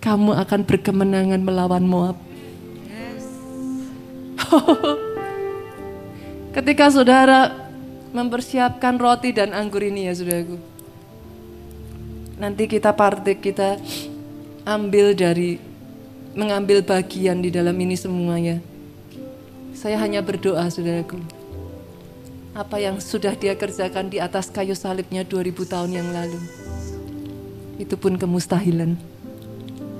[0.04, 2.31] kamu akan berkemenangan melawan Moab.
[6.56, 7.72] Ketika saudara
[8.12, 10.60] mempersiapkan roti dan anggur ini ya saudaraku.
[12.42, 13.80] Nanti kita partik, kita
[14.68, 15.62] ambil dari,
[16.36, 18.60] mengambil bagian di dalam ini semuanya.
[19.72, 21.22] Saya hanya berdoa saudaraku.
[22.52, 26.40] Apa yang sudah dia kerjakan di atas kayu salibnya 2000 tahun yang lalu.
[27.80, 29.00] Itu pun kemustahilan.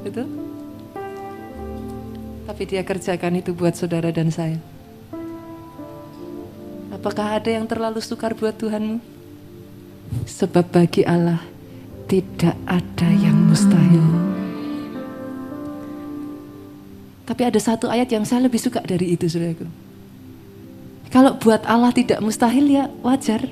[0.04, 0.51] Betul?
[2.46, 4.58] Tapi dia kerjakan itu buat saudara dan saya.
[6.92, 9.02] Apakah ada yang terlalu sukar buat Tuhanmu?
[10.28, 11.40] Sebab bagi Allah
[12.12, 14.04] tidak ada yang mustahil.
[17.24, 19.64] Tapi ada satu ayat yang saya lebih suka dari itu, saudaraku.
[21.08, 23.48] Kalau buat Allah tidak mustahil ya wajar.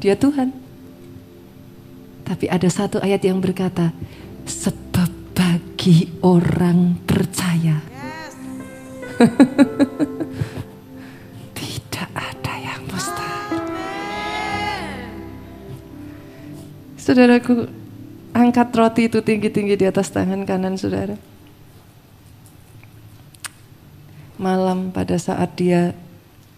[0.00, 0.52] Dia Tuhan.
[2.24, 3.92] Tapi ada satu ayat yang berkata,
[4.48, 7.93] sebab bagi orang percaya.
[11.58, 13.62] tidak ada yang mustahil.
[16.98, 17.70] Saudaraku,
[18.34, 21.14] angkat roti itu tinggi-tinggi di atas tangan kanan saudara.
[24.34, 25.94] Malam pada saat dia,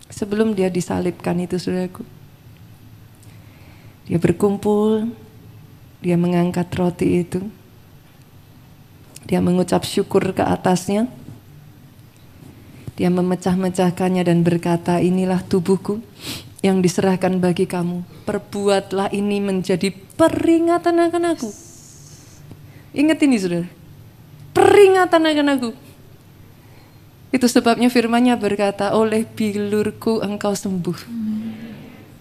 [0.08, 2.16] sebelum dia disalibkan itu saudaraku.
[4.06, 5.10] Dia berkumpul,
[6.00, 7.42] dia mengangkat roti itu.
[9.26, 11.10] Dia mengucap syukur ke atasnya.
[12.96, 16.00] Dia memecah-mecahkannya dan berkata, inilah tubuhku
[16.64, 18.24] yang diserahkan bagi kamu.
[18.24, 21.50] Perbuatlah ini menjadi peringatan akan aku.
[22.96, 23.68] Ingat ini saudara.
[24.56, 25.70] Peringatan akan aku.
[27.36, 30.98] Itu sebabnya firmannya berkata, oleh bilurku engkau sembuh.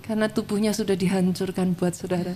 [0.04, 2.36] Karena tubuhnya sudah dihancurkan buat saudara.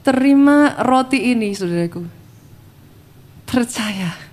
[0.00, 2.08] Terima roti ini saudaraku.
[3.44, 4.27] Percaya.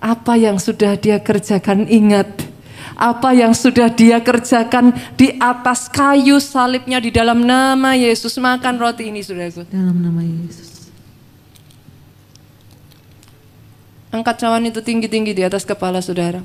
[0.00, 2.28] Apa yang sudah dia kerjakan ingat.
[2.94, 8.36] Apa yang sudah dia kerjakan di atas kayu salibnya di dalam nama Yesus.
[8.38, 9.66] Makan roti ini saudaraku.
[9.72, 10.92] Dalam nama Yesus.
[14.14, 16.38] Angkat cawan itu tinggi-tinggi di atas kepala saudara.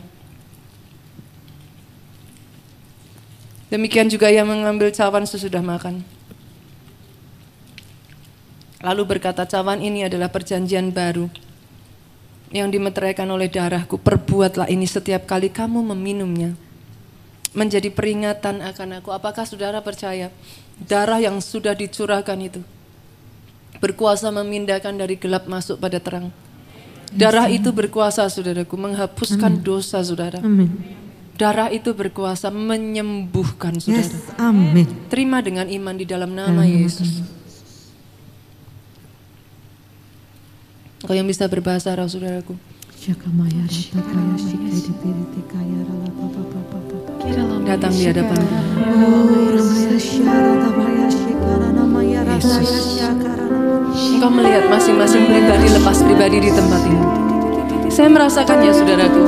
[3.70, 6.02] Demikian juga yang mengambil cawan sesudah makan.
[8.82, 11.30] Lalu berkata cawan ini adalah perjanjian baru
[12.50, 14.02] yang dimeteraikan oleh darahku.
[14.02, 16.58] Perbuatlah ini setiap kali kamu meminumnya.
[17.54, 19.10] Menjadi peringatan akan aku.
[19.10, 20.30] Apakah saudara percaya
[20.86, 22.62] darah yang sudah dicurahkan itu
[23.80, 26.30] berkuasa memindahkan dari gelap masuk pada terang.
[27.10, 30.38] Darah itu berkuasa saudaraku menghapuskan dosa saudara.
[30.46, 30.70] Amin.
[31.40, 34.06] Darah itu berkuasa menyembuhkan saudara.
[34.06, 34.30] Yes.
[34.38, 34.86] Amin.
[35.10, 37.24] Terima dengan iman di dalam nama Yesus.
[41.00, 42.60] Kau yang bisa berbahasa roh saudaraku.
[47.64, 48.40] Datang di hadapan.
[53.96, 57.04] Engkau melihat masing-masing pribadi lepas pribadi di tempat ini.
[57.88, 59.22] Saya merasakan ya saudaraku.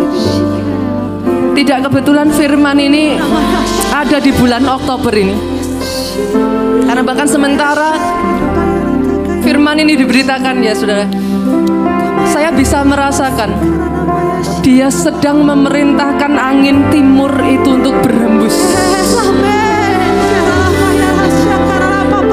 [1.56, 3.16] Tidak kebetulan firman ini
[3.96, 5.36] ada di bulan Oktober ini.
[6.84, 7.96] Karena bahkan sementara
[9.40, 11.21] firman ini diberitakan ya saudara.
[12.32, 13.52] Saya bisa merasakan
[14.62, 18.54] dia sedang memerintahkan angin timur itu untuk berhembus.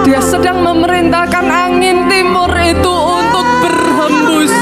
[0.04, 4.52] Dia sedang memerintahkan angin timur itu untuk berhembus.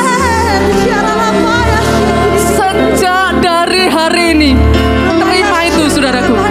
[2.54, 4.50] Sejak dari hari ini,
[5.10, 6.45] terima itu saudaraku.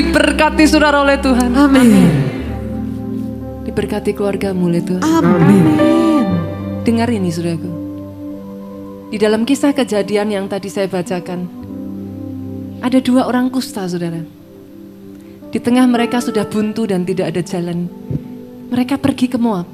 [0.00, 1.52] Diberkati saudara oleh Tuhan.
[1.52, 2.08] Amin.
[3.68, 5.04] Diberkati keluargamu oleh Tuhan.
[5.04, 5.64] Amin.
[6.80, 7.70] Dengar ini saudaraku.
[9.12, 11.44] Di dalam kisah kejadian yang tadi saya bacakan,
[12.80, 14.24] ada dua orang kusta saudara.
[15.50, 17.90] Di tengah mereka sudah buntu dan tidak ada jalan.
[18.70, 19.66] Mereka pergi ke Moab.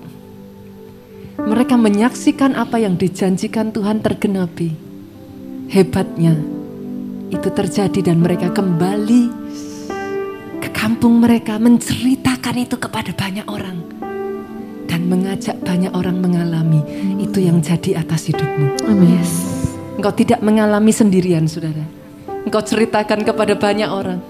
[1.37, 4.72] Mereka menyaksikan apa yang dijanjikan Tuhan tergenapi.
[5.68, 6.33] Hebatnya,
[7.29, 9.45] itu terjadi dan mereka kembali ke
[10.87, 13.82] kampung mereka menceritakan itu kepada banyak orang
[14.87, 16.78] dan mengajak banyak orang mengalami
[17.18, 18.87] itu yang jadi atas hidupmu.
[18.87, 19.18] Amin.
[19.99, 21.82] Engkau tidak mengalami sendirian, saudara.
[22.47, 24.22] Engkau ceritakan kepada banyak orang.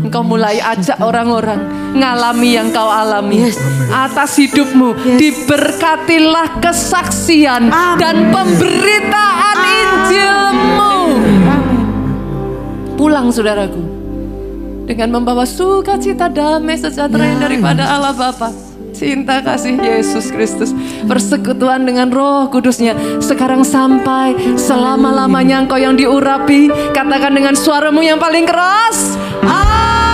[0.00, 3.60] Engkau mulai ajak orang-orang ngalami yang kau alami Yes.
[3.92, 5.20] atas hidupmu.
[5.20, 7.68] Diberkatilah kesaksian
[8.00, 10.96] dan pemberitaan Injilmu.
[12.96, 13.99] Pulang saudaraku.
[14.90, 18.50] Dengan membawa sukacita damai sejahtera yang daripada Allah Bapa.
[18.90, 20.74] Cinta kasih Yesus Kristus.
[21.06, 22.98] Persekutuan dengan roh kudusnya.
[23.22, 26.90] Sekarang sampai selama-lamanya engkau yang diurapi.
[26.90, 29.14] Katakan dengan suaramu yang paling keras.
[29.46, 30.09] Amin.